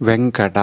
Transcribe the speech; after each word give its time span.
వెంకట 0.00 0.58